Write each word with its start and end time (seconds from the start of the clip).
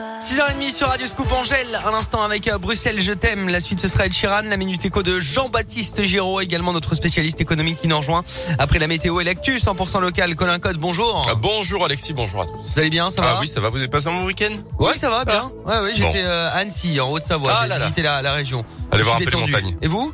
6h30 0.00 0.72
sur 0.74 0.86
Radio 0.88 1.06
Scoop 1.06 1.30
Angèle. 1.32 1.78
Un 1.84 1.92
instant 1.94 2.22
avec 2.22 2.48
euh, 2.48 2.58
Bruxelles, 2.58 3.00
je 3.00 3.12
t'aime. 3.12 3.48
La 3.48 3.60
suite, 3.60 3.80
ce 3.80 3.88
sera 3.88 4.06
Ed 4.06 4.12
Sheeran, 4.12 4.42
la 4.42 4.56
minute 4.56 4.84
éco 4.84 5.02
de 5.02 5.20
Jean-Baptiste 5.20 6.02
Giraud, 6.02 6.40
également 6.40 6.72
notre 6.72 6.94
spécialiste 6.94 7.40
économique 7.40 7.78
qui 7.80 7.88
nous 7.88 7.96
rejoint. 7.98 8.24
Après 8.58 8.78
la 8.78 8.86
météo 8.86 9.20
et 9.20 9.24
l'actu, 9.24 9.56
100% 9.58 10.00
local. 10.00 10.36
Colin 10.36 10.58
Code, 10.58 10.78
bonjour. 10.78 11.26
Ah, 11.30 11.34
bonjour 11.34 11.84
Alexis, 11.84 12.12
bonjour 12.12 12.42
à 12.42 12.46
tous. 12.46 12.72
Vous 12.74 12.78
allez 12.80 12.90
bien, 12.90 13.10
ça 13.10 13.22
Ah 13.24 13.34
va 13.34 13.40
oui, 13.40 13.46
ça 13.48 13.60
va, 13.60 13.68
vous 13.68 13.76
avez 13.76 13.88
passé 13.88 14.08
un 14.08 14.12
bon 14.12 14.24
week-end? 14.24 14.54
Oui, 14.78 14.92
ça 14.96 15.10
va 15.10 15.24
bien. 15.24 15.50
Ouais, 15.66 15.78
ouais, 15.80 15.92
j'étais 15.94 16.22
Bon. 16.22 16.28
euh, 16.28 16.48
à 16.50 16.56
Annecy, 16.58 16.98
en 17.00 17.10
Haute-Savoie. 17.10 17.52
Ah 17.54 17.66
J'ai 17.68 17.74
visité 17.82 18.02
la, 18.02 18.22
la 18.22 18.32
région. 18.32 18.64
Allez 18.92 19.02
Je 19.02 19.04
voir 19.08 19.16
un 19.16 19.24
peu 19.24 19.30
les 19.30 19.36
montagnes. 19.36 19.76
Et 19.82 19.88
vous? 19.88 20.12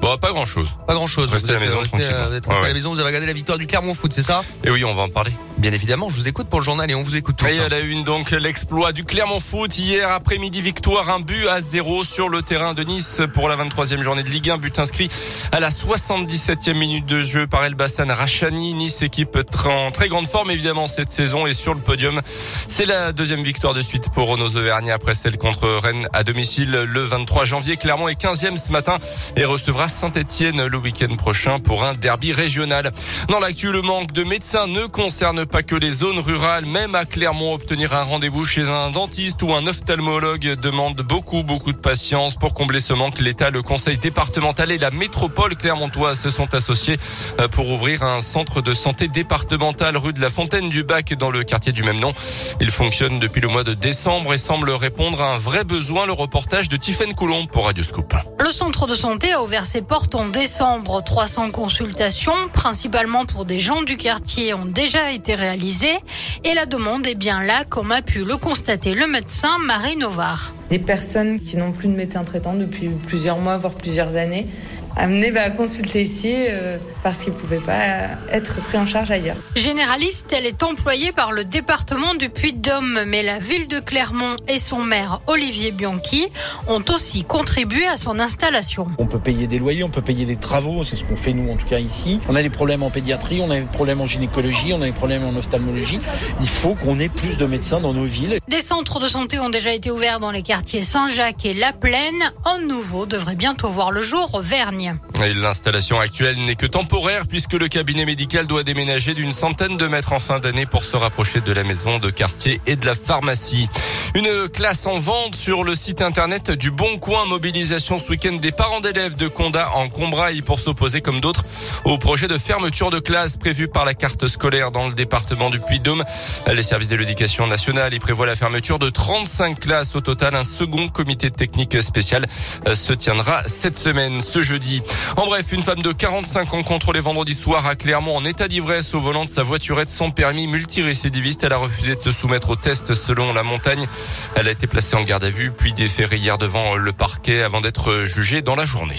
Bon, 0.00 0.16
pas 0.18 0.30
grand 0.30 0.44
chose. 0.46 0.68
Pas 0.86 0.94
grand-chose. 0.94 1.30
Restez 1.32 1.48
Vous 1.52 1.56
à 1.56 1.60
la 1.60 1.66
maison, 1.66 1.78
euh, 1.78 2.26
Vous 2.28 2.34
êtes 2.36 2.46
Ouais, 2.46 2.54
à 2.54 2.68
la 2.68 2.74
maison, 2.74 2.90
vous 2.92 2.98
avez 3.00 3.08
regardé 3.08 3.26
la 3.26 3.32
victoire 3.32 3.58
du 3.58 3.66
Clermont 3.66 3.94
Foot, 3.94 4.12
c'est 4.12 4.22
ça? 4.22 4.42
Et 4.64 4.70
oui, 4.70 4.84
on 4.84 4.94
va 4.94 5.02
en 5.02 5.08
parler. 5.08 5.32
Bien 5.58 5.72
évidemment, 5.72 6.10
je 6.10 6.16
vous 6.16 6.28
écoute 6.28 6.48
pour 6.48 6.60
le 6.60 6.64
journal 6.64 6.90
et 6.90 6.94
on 6.94 7.00
vous 7.00 7.16
écoute 7.16 7.36
tous. 7.38 7.46
Et 7.46 7.58
à 7.60 7.70
la 7.70 7.80
une, 7.80 8.04
donc, 8.04 8.30
l'exploit 8.30 8.92
du 8.92 9.04
Clermont 9.04 9.40
Foot. 9.40 9.78
Hier 9.78 10.10
après-midi, 10.10 10.60
victoire, 10.60 11.08
un 11.08 11.20
but 11.20 11.48
à 11.48 11.62
zéro 11.62 12.04
sur 12.04 12.28
le 12.28 12.42
terrain 12.42 12.74
de 12.74 12.82
Nice 12.82 13.22
pour 13.32 13.48
la 13.48 13.56
23e 13.56 14.02
journée 14.02 14.22
de 14.22 14.28
Ligue 14.28 14.50
1. 14.50 14.58
But 14.58 14.78
inscrit 14.78 15.08
à 15.52 15.60
la 15.60 15.70
77e 15.70 16.74
minute 16.74 17.06
de 17.06 17.22
jeu 17.22 17.46
par 17.46 17.64
Elbassan 17.64 18.10
Rachani. 18.10 18.74
Nice, 18.74 19.00
équipe 19.00 19.38
en 19.64 19.90
très 19.90 20.08
grande 20.08 20.26
forme, 20.26 20.50
évidemment, 20.50 20.88
cette 20.88 21.10
saison 21.10 21.46
et 21.46 21.54
sur 21.54 21.72
le 21.72 21.80
podium. 21.80 22.20
C'est 22.68 22.84
la 22.84 23.12
deuxième 23.12 23.42
victoire 23.42 23.72
de 23.72 23.80
suite 23.80 24.10
pour 24.10 24.28
Renaud 24.28 24.54
Auvergne 24.56 24.90
après 24.90 25.14
celle 25.14 25.38
contre 25.38 25.66
Rennes 25.68 26.06
à 26.12 26.22
domicile 26.22 26.70
le 26.70 27.00
23 27.00 27.46
janvier. 27.46 27.78
Clermont 27.78 28.08
est 28.08 28.20
15e 28.20 28.58
ce 28.58 28.72
matin 28.72 28.98
et 29.36 29.46
recevra 29.46 29.88
Saint-Etienne 29.88 30.66
le 30.66 30.76
week-end 30.76 31.16
prochain 31.16 31.60
pour 31.60 31.84
un 31.84 31.94
derby 31.94 32.34
régional. 32.34 32.92
Dans 33.30 33.40
l'actu, 33.40 33.72
le 33.72 33.80
manque 33.80 34.12
de 34.12 34.22
médecins 34.22 34.66
ne 34.66 34.84
concerne 34.84 35.45
pas 35.46 35.62
que 35.62 35.74
les 35.74 35.92
zones 35.92 36.18
rurales. 36.18 36.66
Même 36.66 36.94
à 36.94 37.04
Clermont, 37.04 37.54
obtenir 37.54 37.94
un 37.94 38.02
rendez-vous 38.02 38.44
chez 38.44 38.68
un 38.68 38.90
dentiste 38.90 39.42
ou 39.42 39.52
un 39.52 39.66
ophtalmologue 39.66 40.54
demande 40.60 41.00
beaucoup, 41.02 41.42
beaucoup 41.42 41.72
de 41.72 41.78
patience. 41.78 42.34
Pour 42.34 42.54
combler 42.54 42.80
ce 42.80 42.92
manque, 42.92 43.20
l'État, 43.20 43.50
le 43.50 43.62
conseil 43.62 43.98
départemental 43.98 44.72
et 44.72 44.78
la 44.78 44.90
métropole 44.90 45.56
clermontoise 45.56 46.20
se 46.20 46.30
sont 46.30 46.54
associés 46.54 46.96
euh, 47.40 47.48
pour 47.48 47.70
ouvrir 47.70 48.02
un 48.02 48.20
centre 48.20 48.60
de 48.60 48.72
santé 48.72 49.08
départemental 49.08 49.96
rue 49.96 50.12
de 50.12 50.20
la 50.20 50.30
Fontaine 50.30 50.68
du 50.68 50.82
Bac 50.82 51.14
dans 51.14 51.30
le 51.30 51.44
quartier 51.44 51.72
du 51.72 51.82
même 51.82 52.00
nom. 52.00 52.12
Il 52.60 52.70
fonctionne 52.70 53.18
depuis 53.18 53.40
le 53.40 53.48
mois 53.48 53.64
de 53.64 53.74
décembre 53.74 54.34
et 54.34 54.38
semble 54.38 54.70
répondre 54.70 55.22
à 55.22 55.34
un 55.34 55.38
vrai 55.38 55.64
besoin. 55.64 56.06
Le 56.06 56.12
reportage 56.12 56.68
de 56.68 56.76
Tiffaine 56.76 57.14
Coulomb 57.14 57.46
pour 57.46 57.66
Radio 57.66 57.84
Scoop. 57.84 58.14
Le 58.38 58.50
centre 58.50 58.86
de 58.86 58.94
santé 58.94 59.32
a 59.32 59.42
ouvert 59.42 59.66
ses 59.66 59.82
portes 59.82 60.14
en 60.14 60.26
décembre. 60.26 61.02
300 61.04 61.50
consultations, 61.50 62.48
principalement 62.52 63.24
pour 63.26 63.44
des 63.44 63.58
gens 63.60 63.82
du 63.82 63.96
quartier, 63.96 64.54
ont 64.54 64.64
déjà 64.64 65.12
été 65.12 65.35
réalisées. 65.36 65.98
Et 66.44 66.54
la 66.54 66.66
demande 66.66 67.06
est 67.06 67.14
bien 67.14 67.42
là, 67.42 67.64
comme 67.68 67.92
a 67.92 68.02
pu 68.02 68.24
le 68.24 68.36
constater 68.36 68.94
le 68.94 69.06
médecin 69.06 69.58
Marie 69.64 69.96
Novard. 69.96 70.52
Des 70.70 70.80
personnes 70.80 71.38
qui 71.38 71.56
n'ont 71.56 71.70
plus 71.70 71.88
de 71.88 71.94
médecin 71.94 72.24
traitant 72.24 72.54
depuis 72.54 72.88
plusieurs 73.06 73.38
mois, 73.38 73.56
voire 73.56 73.74
plusieurs 73.74 74.16
années, 74.16 74.48
amenées 74.96 75.30
bah, 75.30 75.42
à 75.42 75.50
consulter 75.50 76.02
ici 76.02 76.34
euh, 76.34 76.78
parce 77.02 77.22
qu'ils 77.22 77.32
ne 77.32 77.38
pouvaient 77.38 77.58
pas 77.58 78.08
être 78.30 78.56
pris 78.62 78.78
en 78.78 78.86
charge 78.86 79.10
ailleurs. 79.10 79.36
Généraliste, 79.54 80.34
elle 80.36 80.46
est 80.46 80.62
employée 80.62 81.12
par 81.12 81.32
le 81.32 81.44
département 81.44 82.14
du 82.14 82.28
Puy-de-Dôme, 82.28 83.04
mais 83.06 83.22
la 83.22 83.38
ville 83.38 83.68
de 83.68 83.80
Clermont 83.80 84.36
et 84.48 84.58
son 84.58 84.82
maire 84.82 85.20
Olivier 85.26 85.70
Bianchi 85.70 86.26
ont 86.68 86.82
aussi 86.94 87.24
contribué 87.24 87.86
à 87.86 87.96
son 87.96 88.18
installation. 88.18 88.86
On 88.98 89.06
peut 89.06 89.18
payer 89.18 89.46
des 89.46 89.58
loyers, 89.58 89.84
on 89.84 89.90
peut 89.90 90.02
payer 90.02 90.24
des 90.24 90.36
travaux, 90.36 90.84
c'est 90.84 90.96
ce 90.96 91.04
qu'on 91.04 91.16
fait 91.16 91.32
nous 91.32 91.52
en 91.52 91.56
tout 91.56 91.66
cas 91.66 91.78
ici. 91.78 92.20
On 92.28 92.36
a 92.36 92.42
des 92.42 92.50
problèmes 92.50 92.82
en 92.82 92.90
pédiatrie, 92.90 93.40
on 93.40 93.50
a 93.50 93.60
des 93.60 93.66
problèmes 93.66 94.00
en 94.00 94.06
gynécologie, 94.06 94.72
on 94.72 94.82
a 94.82 94.86
des 94.86 94.92
problèmes 94.92 95.24
en 95.24 95.36
ophtalmologie. 95.36 96.00
Il 96.40 96.48
faut 96.48 96.74
qu'on 96.74 96.98
ait 96.98 97.08
plus 97.08 97.36
de 97.36 97.46
médecins 97.46 97.80
dans 97.80 97.92
nos 97.92 98.04
villes. 98.04 98.38
Des 98.48 98.60
centres 98.60 99.00
de 99.00 99.08
santé 99.08 99.40
ont 99.40 99.50
déjà 99.50 99.72
été 99.72 99.90
ouverts 99.90 100.20
dans 100.20 100.30
les 100.30 100.42
quartiers 100.42 100.80
Saint-Jacques 100.80 101.44
et 101.44 101.52
La 101.52 101.72
Plaine. 101.72 102.22
Un 102.44 102.58
nouveau 102.58 103.04
devrait 103.04 103.34
bientôt 103.34 103.68
voir 103.70 103.90
le 103.90 104.02
jour 104.02 104.34
au 104.34 104.40
Vergne. 104.40 104.96
L'installation 105.18 105.98
actuelle 105.98 106.38
n'est 106.44 106.54
que 106.54 106.66
temporaire 106.66 107.26
puisque 107.26 107.54
le 107.54 107.66
cabinet 107.66 108.04
médical 108.04 108.46
doit 108.46 108.62
déménager 108.62 109.14
d'une 109.14 109.32
centaine 109.32 109.76
de 109.76 109.88
mètres 109.88 110.12
en 110.12 110.20
fin 110.20 110.38
d'année 110.38 110.64
pour 110.64 110.84
se 110.84 110.96
rapprocher 110.96 111.40
de 111.40 111.52
la 111.52 111.64
maison 111.64 111.98
de 111.98 112.08
quartier 112.08 112.60
et 112.68 112.76
de 112.76 112.86
la 112.86 112.94
pharmacie. 112.94 113.68
Une 114.14 114.48
classe 114.48 114.86
en 114.86 114.96
vente 114.96 115.34
sur 115.34 115.64
le 115.64 115.74
site 115.74 116.00
internet 116.00 116.52
du 116.52 116.70
Bon 116.70 116.98
Coin. 116.98 117.26
Mobilisation 117.26 117.98
ce 117.98 118.08
week-end 118.10 118.34
des 118.34 118.52
parents 118.52 118.80
d'élèves 118.80 119.16
de 119.16 119.26
Condat 119.26 119.72
en 119.74 119.88
Combraille 119.88 120.42
pour 120.42 120.60
s'opposer 120.60 121.00
comme 121.00 121.20
d'autres 121.20 121.44
au 121.84 121.98
projet 121.98 122.28
de 122.28 122.38
fermeture 122.38 122.90
de 122.90 123.00
classe 123.00 123.36
prévu 123.36 123.66
par 123.66 123.84
la 123.84 123.94
carte 123.94 124.28
scolaire 124.28 124.70
dans 124.70 124.86
le 124.86 124.94
département 124.94 125.50
du 125.50 125.58
Puy-de-Dôme. 125.58 126.04
Les 126.46 126.62
services 126.62 126.88
de 126.88 126.96
l'éducation 126.96 127.48
nationale 127.48 127.92
y 127.92 127.98
prévoient 127.98 128.26
la 128.26 128.35
fermeture 128.36 128.78
de 128.78 128.90
35 128.90 129.58
classes 129.58 129.96
au 129.96 130.00
total. 130.00 130.34
Un 130.34 130.44
second 130.44 130.88
comité 130.88 131.30
technique 131.30 131.82
spécial 131.82 132.26
euh, 132.66 132.74
se 132.74 132.92
tiendra 132.92 133.42
cette 133.48 133.78
semaine, 133.78 134.20
ce 134.20 134.42
jeudi. 134.42 134.82
En 135.16 135.26
bref, 135.26 135.52
une 135.52 135.62
femme 135.62 135.82
de 135.82 135.92
45 135.92 136.54
ans 136.54 136.62
contrôlée 136.62 137.00
vendredi 137.00 137.34
soir 137.34 137.66
à 137.66 137.74
Clermont 137.74 138.16
en 138.16 138.24
état 138.24 138.48
d'ivresse 138.48 138.94
au 138.94 139.00
volant 139.00 139.24
de 139.24 139.28
sa 139.28 139.42
voiturette 139.42 139.88
sans 139.88 140.10
permis 140.10 140.46
multirécidiviste. 140.46 141.44
Elle 141.44 141.54
a 141.54 141.58
refusé 141.58 141.94
de 141.94 142.00
se 142.00 142.12
soumettre 142.12 142.50
au 142.50 142.56
test 142.56 142.94
selon 142.94 143.32
la 143.32 143.42
montagne. 143.42 143.86
Elle 144.34 144.48
a 144.48 144.50
été 144.50 144.66
placée 144.66 144.96
en 144.96 145.02
garde 145.02 145.24
à 145.24 145.30
vue 145.30 145.50
puis 145.50 145.72
déférée 145.72 146.18
hier 146.18 146.38
devant 146.38 146.76
le 146.76 146.92
parquet 146.92 147.42
avant 147.42 147.60
d'être 147.60 148.04
jugée 148.06 148.42
dans 148.42 148.54
la 148.54 148.66
journée. 148.66 148.96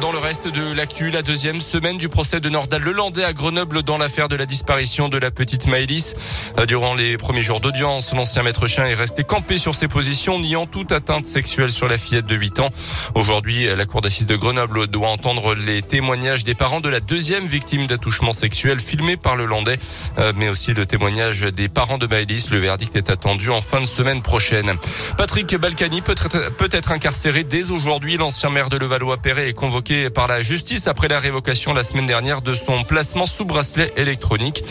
Dans 0.00 0.12
le 0.12 0.18
reste 0.18 0.46
de 0.46 0.72
l'actu, 0.72 1.10
la 1.10 1.22
deuxième 1.22 1.60
semaine 1.60 1.98
du 1.98 2.08
procès 2.08 2.38
de 2.38 2.48
Nordal 2.48 2.82
Lelandais 2.82 3.24
à 3.24 3.32
Grenoble 3.32 3.82
dans 3.82 3.98
l'affaire 3.98 4.28
de 4.28 4.36
la 4.36 4.46
disparition 4.46 5.08
de 5.08 5.18
la 5.18 5.32
petite 5.32 5.66
Maëlys. 5.66 6.14
Euh, 6.56 6.66
Durant 6.66 6.94
les 6.94 7.16
premiers 7.16 7.42
jours 7.42 7.58
d'audience, 7.58 8.14
l'ancien 8.14 8.44
maître 8.44 8.68
chien 8.68 8.86
est 8.86 8.94
resté 8.94 9.24
campé 9.24 9.58
sur 9.58 9.74
ses 9.74 9.88
positions, 9.88 10.38
niant 10.38 10.66
toute 10.66 10.92
atteinte 10.92 11.26
sexuelle 11.26 11.70
sur 11.70 11.88
la 11.88 11.98
fillette 11.98 12.26
de 12.26 12.36
8 12.36 12.60
ans. 12.60 12.70
Aujourd'hui, 13.16 13.66
la 13.66 13.86
cour 13.86 14.00
d'assises 14.00 14.26
de 14.26 14.36
Grenoble 14.36 14.86
doit 14.86 15.08
entendre 15.08 15.54
les 15.54 15.82
témoignages 15.82 16.44
des 16.44 16.54
parents 16.54 16.80
de 16.80 16.88
la 16.88 17.00
deuxième 17.00 17.46
victime 17.46 17.88
d'attouchement 17.88 18.32
sexuel 18.32 18.78
filmé 18.78 19.16
par 19.16 19.34
le 19.34 19.46
Landais, 19.46 19.78
euh, 20.18 20.32
mais 20.36 20.48
aussi 20.48 20.74
le 20.74 20.86
témoignage 20.86 21.40
des 21.40 21.68
parents 21.68 21.98
de 21.98 22.06
Maëlys. 22.06 22.50
Le 22.50 22.58
verdict 22.58 22.94
est 22.94 23.10
attendu 23.10 23.50
en 23.50 23.62
fin 23.62 23.80
de 23.80 23.86
semaine 23.86 24.22
prochaine. 24.22 24.74
Patrick 25.16 25.56
Balkany 25.56 26.02
peut 26.02 26.14
peut 26.56 26.70
être 26.70 26.92
incarcéré 26.92 27.42
dès 27.42 27.70
aujourd'hui. 27.70 28.16
L'ancien 28.16 28.50
maire 28.50 28.68
de 28.68 28.76
Levallois-Perret 28.76 29.48
est 29.48 29.54
convoqué 29.54 29.87
par 29.88 30.26
la 30.28 30.42
justice 30.42 30.86
après 30.86 31.08
la 31.08 31.18
révocation 31.18 31.72
la 31.72 31.82
semaine 31.82 32.04
dernière 32.04 32.42
de 32.42 32.54
son 32.54 32.84
placement 32.84 33.24
sous 33.24 33.46
bracelet 33.46 33.90
électronique. 33.96 34.62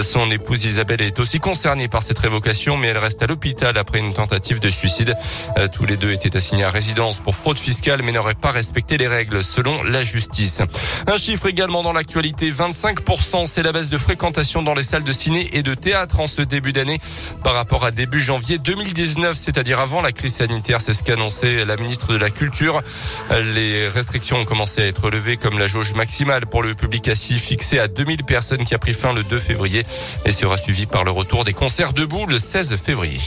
Son 0.00 0.28
épouse 0.30 0.64
Isabelle 0.64 1.00
est 1.00 1.20
aussi 1.20 1.38
concernée 1.38 1.86
par 1.86 2.02
cette 2.02 2.18
révocation, 2.18 2.76
mais 2.76 2.88
elle 2.88 2.98
reste 2.98 3.22
à 3.22 3.26
l'hôpital 3.26 3.78
après 3.78 4.00
une 4.00 4.12
tentative 4.12 4.58
de 4.58 4.70
suicide. 4.70 5.16
Euh, 5.58 5.68
Tous 5.68 5.86
les 5.86 5.96
deux 5.96 6.12
étaient 6.12 6.36
assignés 6.36 6.64
à 6.64 6.70
résidence 6.70 7.20
pour 7.20 7.36
fraude 7.36 7.58
fiscale, 7.58 8.02
mais 8.02 8.10
n'auraient 8.10 8.34
pas 8.34 8.50
respecté 8.50 8.96
les 8.96 9.06
règles 9.06 9.44
selon 9.44 9.84
la 9.84 10.02
justice. 10.02 10.60
Un 11.06 11.16
chiffre 11.18 11.46
également 11.46 11.84
dans 11.84 11.92
l'actualité, 11.92 12.50
25%, 12.50 13.46
c'est 13.46 13.62
la 13.62 13.70
baisse 13.70 13.90
de 13.90 13.98
fréquentation 13.98 14.62
dans 14.62 14.74
les 14.74 14.82
salles 14.82 15.04
de 15.04 15.12
ciné 15.12 15.56
et 15.56 15.62
de 15.62 15.74
théâtre 15.74 16.18
en 16.18 16.26
ce 16.26 16.42
début 16.42 16.72
d'année 16.72 16.98
par 17.44 17.54
rapport 17.54 17.84
à 17.84 17.92
début 17.92 18.20
janvier 18.20 18.58
2019, 18.58 19.36
c'est-à-dire 19.38 19.78
avant 19.78 20.00
la 20.02 20.10
crise 20.10 20.34
sanitaire. 20.34 20.80
C'est 20.80 20.94
ce 20.94 21.04
qu'a 21.04 21.12
annoncé 21.12 21.64
la 21.64 21.76
ministre 21.76 22.12
de 22.12 22.18
la 22.18 22.30
Culture. 22.30 22.82
Les 23.30 23.88
restrictions 23.88 24.38
ont 24.38 24.44
commencé 24.44 24.63
à 24.64 24.82
être 24.82 25.10
levées 25.10 25.36
comme 25.36 25.58
la 25.58 25.66
jauge 25.66 25.94
maximale 25.94 26.46
pour 26.46 26.62
le 26.62 26.74
public 26.74 27.08
assis 27.08 27.38
fixée 27.38 27.78
à 27.78 27.86
2000 27.86 28.24
personnes 28.24 28.64
qui 28.64 28.74
a 28.74 28.78
pris 28.78 28.94
fin 28.94 29.12
le 29.12 29.22
2 29.22 29.38
février 29.38 29.84
et 30.24 30.32
sera 30.32 30.56
suivi 30.56 30.86
par 30.86 31.04
le 31.04 31.10
retour 31.10 31.44
des 31.44 31.52
concerts 31.52 31.92
debout 31.92 32.26
le 32.26 32.38
16 32.38 32.76
février. 32.76 33.20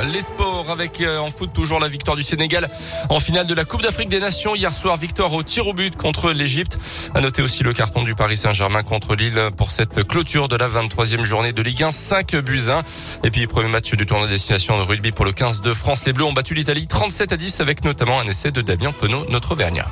Les 0.00 0.22
sports 0.22 0.70
avec 0.70 1.00
euh, 1.00 1.18
en 1.18 1.30
foot 1.30 1.52
toujours 1.52 1.78
la 1.78 1.88
victoire 1.88 2.16
du 2.16 2.22
Sénégal 2.22 2.68
en 3.08 3.20
finale 3.20 3.46
de 3.46 3.54
la 3.54 3.64
Coupe 3.64 3.82
d'Afrique 3.82 4.08
des 4.08 4.20
Nations 4.20 4.54
hier 4.54 4.72
soir 4.72 4.96
victoire 4.96 5.32
au 5.32 5.42
tir 5.42 5.66
au 5.68 5.74
but 5.74 5.96
contre 5.96 6.32
l'Égypte. 6.32 6.78
À 7.14 7.20
noter 7.20 7.42
aussi 7.42 7.62
le 7.62 7.72
carton 7.72 8.02
du 8.02 8.14
Paris 8.14 8.36
Saint-Germain 8.36 8.82
contre 8.82 9.14
Lille 9.14 9.50
pour 9.56 9.70
cette 9.70 10.02
clôture 10.04 10.48
de 10.48 10.56
la 10.56 10.68
23e 10.68 11.22
journée 11.22 11.52
de 11.52 11.62
Ligue 11.62 11.82
1 11.82 11.90
5 11.90 12.36
buts 12.36 12.68
1 12.68 12.82
et 13.24 13.30
puis 13.30 13.46
premier 13.46 13.68
match 13.68 13.94
du 13.94 14.06
tournoi 14.06 14.28
destination 14.28 14.78
de 14.78 14.82
rugby 14.82 15.12
pour 15.12 15.24
le 15.24 15.32
15 15.32 15.60
de 15.60 15.74
France. 15.74 16.04
Les 16.06 16.12
Bleus 16.12 16.24
ont 16.24 16.32
battu 16.32 16.54
l'Italie 16.54 16.86
37 16.86 17.32
à 17.32 17.36
10 17.36 17.60
avec 17.60 17.84
notamment 17.84 18.18
un 18.18 18.24
essai 18.24 18.50
de 18.50 18.62
Damien 18.62 18.92
Penaud 18.92 19.26
notre 19.28 19.52
Auvergnat. 19.52 19.86